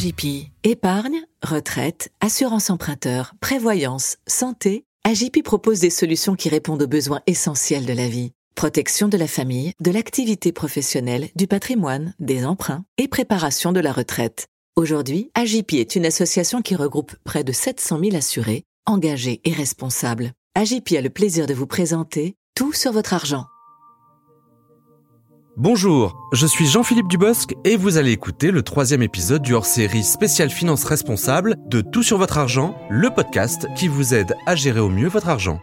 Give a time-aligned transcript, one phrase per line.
[0.00, 0.46] AGP.
[0.64, 4.86] Épargne, retraite, assurance emprunteur, prévoyance, santé.
[5.04, 8.32] AGP propose des solutions qui répondent aux besoins essentiels de la vie.
[8.54, 13.92] Protection de la famille, de l'activité professionnelle, du patrimoine, des emprunts et préparation de la
[13.92, 14.46] retraite.
[14.74, 20.32] Aujourd'hui, AGP est une association qui regroupe près de 700 000 assurés, engagés et responsables.
[20.54, 23.44] AGP a le plaisir de vous présenter Tout sur votre argent.
[25.62, 30.48] Bonjour, je suis Jean-Philippe Dubosc et vous allez écouter le troisième épisode du hors-série spécial
[30.48, 34.88] finance responsable de Tout sur votre argent, le podcast qui vous aide à gérer au
[34.88, 35.60] mieux votre argent.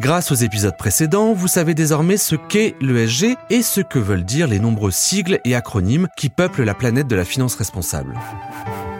[0.00, 4.48] Grâce aux épisodes précédents, vous savez désormais ce qu'est l'ESG et ce que veulent dire
[4.48, 8.18] les nombreux sigles et acronymes qui peuplent la planète de la finance responsable.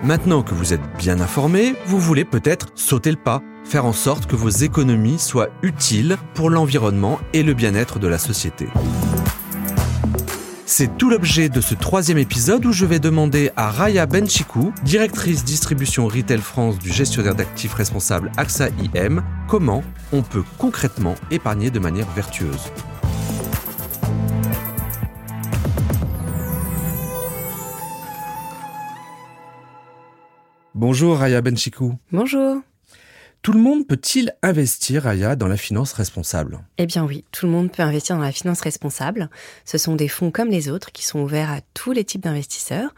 [0.04, 4.26] Maintenant que vous êtes bien informé, vous voulez peut-être sauter le pas, faire en sorte
[4.26, 8.68] que vos économies soient utiles pour l'environnement et le bien-être de la société.
[10.66, 15.44] C'est tout l'objet de ce troisième épisode où je vais demander à Raya Benchikou, directrice
[15.44, 21.78] distribution Retail France du gestionnaire d'actifs responsable AXA IM, comment on peut concrètement épargner de
[21.78, 22.72] manière vertueuse.
[30.74, 31.94] Bonjour Raya Benchikou.
[32.10, 32.62] Bonjour.
[33.44, 36.60] Tout le monde peut-il investir, Raya, dans la finance responsable?
[36.78, 39.28] Eh bien oui, tout le monde peut investir dans la finance responsable.
[39.66, 42.94] Ce sont des fonds comme les autres qui sont ouverts à tous les types d'investisseurs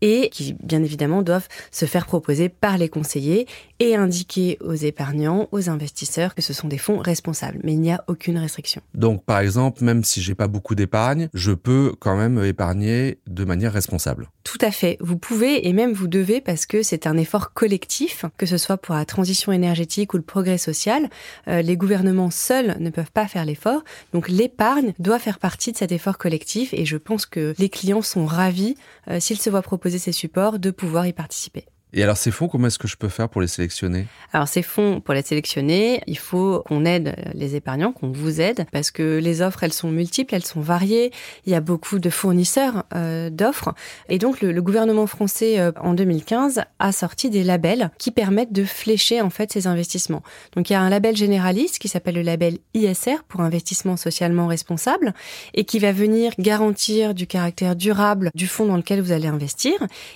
[0.00, 3.46] et qui, bien évidemment, doivent se faire proposer par les conseillers
[3.78, 7.60] et indiquer aux épargnants, aux investisseurs que ce sont des fonds responsables.
[7.64, 8.82] Mais il n'y a aucune restriction.
[8.94, 13.44] Donc, par exemple, même si j'ai pas beaucoup d'épargne, je peux quand même épargner de
[13.44, 14.28] manière responsable.
[14.44, 14.96] Tout à fait.
[15.00, 18.76] Vous pouvez et même vous devez parce que c'est un effort collectif, que ce soit
[18.76, 21.08] pour la transition énergétique ou le progrès social.
[21.48, 23.82] Euh, les gouvernements seuls ne peuvent pas faire l'effort.
[24.12, 28.02] Donc, l'épargne doit faire partie de cet effort collectif et je pense que les clients
[28.02, 28.76] sont ravis
[29.08, 31.66] euh, s'ils se voient proposer ces supports de pouvoir y participer.
[31.92, 34.06] Et alors ces fonds, comment est-ce que je peux faire pour les sélectionner?
[34.32, 38.66] Alors ces fonds, pour les sélectionner, il faut qu'on aide les épargnants, qu'on vous aide,
[38.72, 41.12] parce que les offres, elles sont multiples, elles sont variées.
[41.46, 43.74] Il y a beaucoup de fournisseurs euh, d'offres.
[44.08, 48.52] Et donc le, le, gouvernement français, euh, en 2015, a sorti des labels qui permettent
[48.52, 50.22] de flécher en fait ces investissements.
[50.54, 54.46] Donc il y a un label généraliste qui s'appelle le label ISR pour investissement socialement
[54.46, 55.12] responsable
[55.54, 59.72] et qui va venir garantir du caractère durable du fonds dans lequel vous allez investir.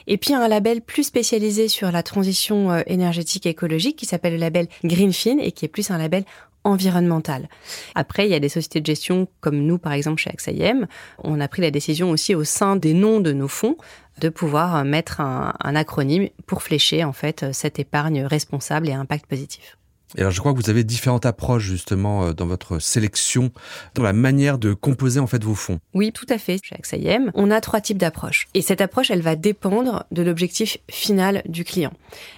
[0.07, 4.39] Et puis un label plus spécialisé sur la transition euh, énergétique écologique qui s'appelle le
[4.39, 6.25] label Greenfin et qui est plus un label
[6.65, 7.49] environnemental.
[7.95, 10.53] Après, il y a des sociétés de gestion comme nous, par exemple, chez AXA
[11.23, 13.77] On a pris la décision aussi au sein des noms de nos fonds
[14.21, 18.89] de pouvoir euh, mettre un, un acronyme pour flécher, en fait, euh, cette épargne responsable
[18.89, 19.77] et impact positif.
[20.17, 23.51] Et alors, je crois que vous avez différentes approches justement euh, dans votre sélection,
[23.95, 25.81] dans la manière de composer en fait vos fonds.
[25.93, 26.61] Oui, tout à fait.
[26.63, 28.47] Chez AXAIM, on a trois types d'approches.
[28.55, 31.93] Et cette approche, elle va dépendre de l'objectif final du client.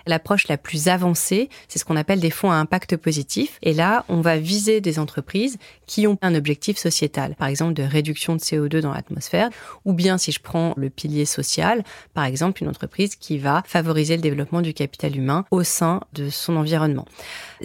[0.06, 3.58] L'approche la plus avancée, c'est ce qu'on appelle des fonds à impact positif.
[3.62, 7.82] Et là, on va viser des entreprises qui ont un objectif sociétal, par exemple de
[7.82, 9.50] réduction de CO2 dans l'atmosphère,
[9.84, 14.16] ou bien si je prends le pilier social, par exemple une entreprise qui va favoriser
[14.16, 17.06] le développement du capital humain au sein de son environnement.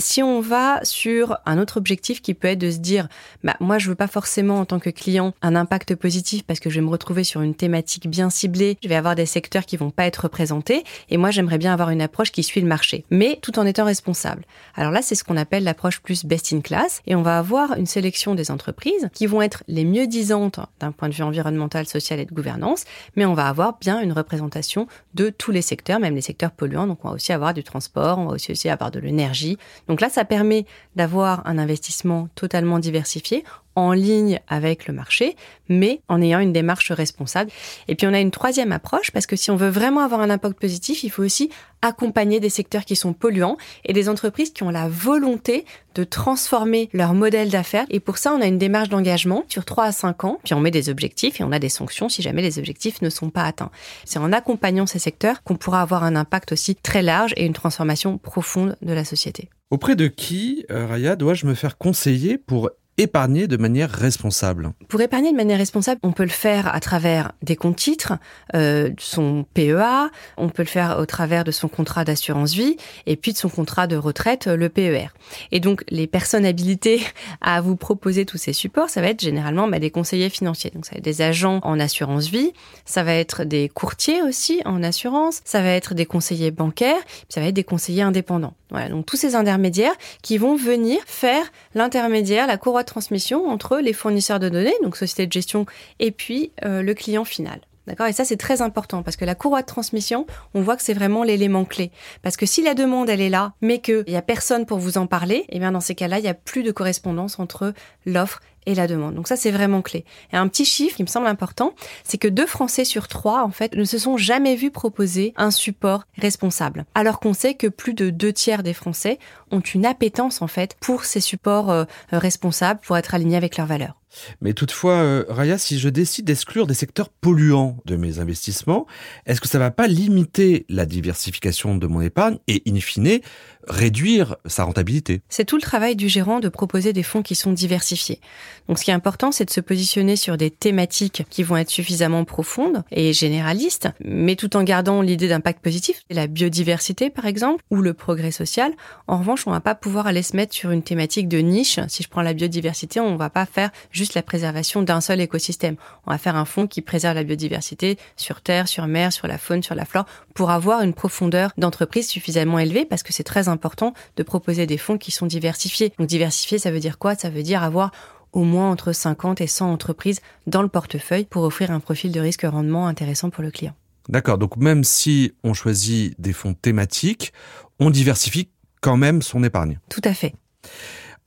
[0.02, 3.08] Si on va sur un autre objectif qui peut être de se dire,
[3.44, 6.72] bah, moi, je veux pas forcément en tant que client un impact positif parce que
[6.72, 9.78] je vais me retrouver sur une thématique bien ciblée, je vais avoir des secteurs qui
[9.78, 13.06] vont pas être représentés et moi, j'aimerais bien avoir une approche qui suit le marché,
[13.12, 14.44] mais tout en étant responsable.
[14.74, 17.78] Alors là, c'est ce qu'on appelle l'approche plus best in class et on va avoir
[17.78, 21.86] une sélection des entreprises qui vont être les mieux disantes d'un point de vue environnemental,
[21.86, 22.86] social et de gouvernance,
[23.16, 26.88] mais on va avoir bien une représentation de tous les secteurs, même les secteurs polluants.
[26.88, 29.60] Donc on va aussi avoir du transport, on va aussi, avoir de l'énergie,
[29.92, 30.66] donc là, ça permet
[30.96, 33.44] d'avoir un investissement totalement diversifié
[33.76, 35.36] en ligne avec le marché,
[35.70, 37.52] mais en ayant une démarche responsable.
[37.88, 40.30] Et puis on a une troisième approche, parce que si on veut vraiment avoir un
[40.30, 41.50] impact positif, il faut aussi
[41.82, 45.66] accompagner des secteurs qui sont polluants et des entreprises qui ont la volonté
[45.96, 47.86] de transformer leur modèle d'affaires.
[47.90, 50.60] Et pour ça, on a une démarche d'engagement sur 3 à 5 ans, puis on
[50.60, 53.44] met des objectifs et on a des sanctions si jamais les objectifs ne sont pas
[53.44, 53.72] atteints.
[54.06, 57.54] C'est en accompagnant ces secteurs qu'on pourra avoir un impact aussi très large et une
[57.54, 59.50] transformation profonde de la société.
[59.72, 65.02] Auprès de qui, euh, Raya, dois-je me faire conseiller pour épargner de manière responsable Pour
[65.02, 68.14] épargner de manière responsable, on peut le faire à travers des comptes titres,
[68.54, 73.16] euh, son PEA, on peut le faire au travers de son contrat d'assurance vie et
[73.16, 75.08] puis de son contrat de retraite, le PER.
[75.52, 77.02] Et donc les personnes habilitées
[77.42, 80.72] à vous proposer tous ces supports, ça va être généralement bah, des conseillers financiers.
[80.72, 82.54] Donc ça va être des agents en assurance vie,
[82.86, 87.42] ça va être des courtiers aussi en assurance, ça va être des conseillers bancaires, ça
[87.42, 88.54] va être des conseillers indépendants.
[88.70, 91.44] Voilà, donc tous ces intermédiaires qui vont venir faire
[91.76, 95.66] l'intermédiaire, la transmission entre les fournisseurs de données, donc société de gestion,
[96.00, 97.62] et puis euh, le client final.
[97.88, 98.06] D'accord?
[98.06, 100.94] Et ça, c'est très important parce que la courroie de transmission, on voit que c'est
[100.94, 101.92] vraiment l'élément clé.
[102.22, 104.98] Parce que si la demande, elle est là, mais qu'il n'y a personne pour vous
[104.98, 107.74] en parler, eh bien, dans ces cas-là, il n'y a plus de correspondance entre
[108.06, 109.16] l'offre et la demande.
[109.16, 110.06] Donc ça, c'est vraiment clé.
[110.34, 111.74] Et un petit chiffre qui me semble important,
[112.04, 115.52] c'est que deux Français sur trois, en fait, ne se sont jamais vus proposer un
[115.52, 116.86] support responsable.
[116.96, 119.20] Alors qu'on sait que plus de deux tiers des Français
[119.52, 123.68] ont une appétence, en fait, pour ces supports euh, responsables, pour être alignés avec leurs
[123.68, 124.01] valeurs.
[124.42, 128.86] Mais toutefois, euh, Raya, si je décide d'exclure des secteurs polluants de mes investissements,
[129.26, 133.20] est-ce que ça va pas limiter la diversification de mon épargne et, in fine,
[133.68, 135.22] réduire sa rentabilité?
[135.30, 138.20] C'est tout le travail du gérant de proposer des fonds qui sont diversifiés.
[138.68, 141.70] Donc ce qui est important, c'est de se positionner sur des thématiques qui vont être
[141.70, 147.64] suffisamment profondes et généralistes, mais tout en gardant l'idée d'impact positif, la biodiversité par exemple,
[147.70, 148.72] ou le progrès social.
[149.08, 151.80] En revanche, on va pas pouvoir aller se mettre sur une thématique de niche.
[151.88, 153.72] Si je prends la biodiversité, on va pas faire
[154.16, 155.76] la préservation d'un seul écosystème.
[156.06, 159.38] On va faire un fonds qui préserve la biodiversité sur terre, sur mer, sur la
[159.38, 163.48] faune, sur la flore, pour avoir une profondeur d'entreprise suffisamment élevée, parce que c'est très
[163.48, 165.94] important de proposer des fonds qui sont diversifiés.
[165.98, 167.16] Donc diversifier, ça veut dire quoi?
[167.16, 167.92] Ça veut dire avoir
[168.34, 172.20] au moins entre 50 et 100 entreprises dans le portefeuille pour offrir un profil de
[172.20, 173.74] risque-rendement intéressant pour le client.
[174.10, 177.34] D'accord, donc même si on choisit des fonds thématiques,
[177.80, 178.50] on diversifie
[178.82, 179.80] quand même son épargne.
[179.90, 180.34] Tout à fait.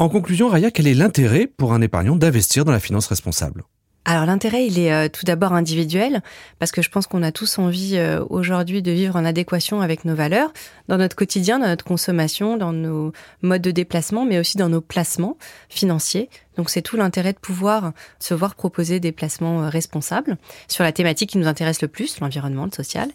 [0.01, 3.63] En conclusion, Raya, quel est l'intérêt pour un épargnant d'investir dans la finance responsable?
[4.07, 6.21] Alors l'intérêt, il est euh, tout d'abord individuel,
[6.59, 10.05] parce que je pense qu'on a tous envie euh, aujourd'hui de vivre en adéquation avec
[10.05, 10.53] nos valeurs,
[10.89, 14.83] dans notre quotidien, dans notre consommation, dans nos modes de déplacement, mais aussi dans nos
[14.83, 15.39] placements
[15.71, 16.29] financiers.
[16.57, 20.37] Donc c'est tout l'intérêt de pouvoir se voir proposer des placements euh, responsables
[20.69, 23.09] sur la thématique qui nous intéresse le plus, l'environnement, le social.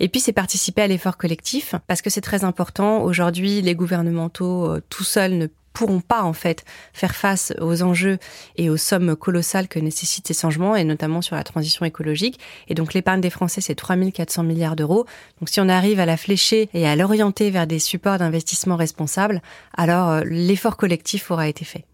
[0.00, 3.02] Et puis c'est participer à l'effort collectif, parce que c'est très important.
[3.02, 6.64] Aujourd'hui, les gouvernementaux tout seuls ne pourront pas en fait
[6.94, 8.18] faire face aux enjeux
[8.56, 12.40] et aux sommes colossales que nécessitent ces changements et notamment sur la transition écologique.
[12.68, 15.04] Et donc l'épargne des Français c'est 3400 milliards d'euros.
[15.38, 19.42] Donc si on arrive à la flécher et à l'orienter vers des supports d'investissement responsables,
[19.76, 21.84] alors euh, l'effort collectif aura été fait.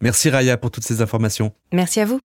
[0.00, 1.52] Merci Raya pour toutes ces informations.
[1.72, 2.18] Merci à vous.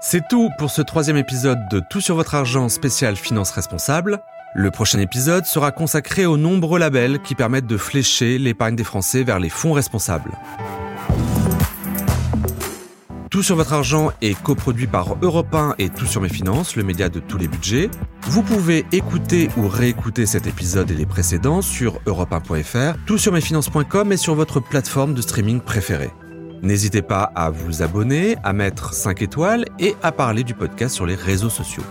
[0.00, 4.20] C'est tout pour ce troisième épisode de Tout sur votre argent spécial finance responsable.
[4.54, 9.22] Le prochain épisode sera consacré aux nombreux labels qui permettent de flécher l'épargne des Français
[9.22, 10.32] vers les fonds responsables.
[13.30, 16.82] Tout sur votre argent est coproduit par Europe 1 et Tout sur mes finances, le
[16.82, 17.88] média de tous les budgets.
[18.24, 24.34] Vous pouvez écouter ou réécouter cet épisode et les précédents sur europe1.fr, toutsurmesfinances.com et sur
[24.34, 26.10] votre plateforme de streaming préférée.
[26.60, 31.06] N'hésitez pas à vous abonner, à mettre 5 étoiles et à parler du podcast sur
[31.06, 31.82] les réseaux sociaux.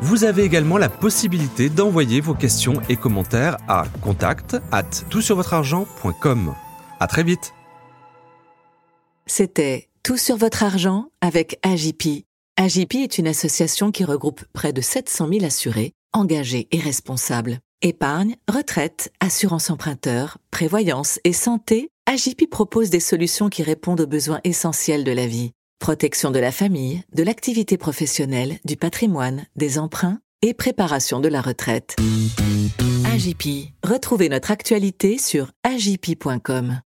[0.00, 6.54] Vous avez également la possibilité d'envoyer vos questions et commentaires à contact at toutsurvotreargent.com.
[7.00, 7.54] À très vite.
[9.26, 12.24] C'était Tout sur votre argent avec AJP.
[12.56, 17.58] AJP est une association qui regroupe près de 700 000 assurés, engagés et responsables.
[17.82, 24.40] Épargne, retraite, assurance emprunteur, prévoyance et santé, AJP propose des solutions qui répondent aux besoins
[24.44, 25.52] essentiels de la vie.
[25.78, 31.40] Protection de la famille, de l'activité professionnelle, du patrimoine, des emprunts et préparation de la
[31.40, 31.96] retraite.
[33.12, 33.72] AGP.
[33.82, 36.80] Retrouvez notre actualité sur agip.com.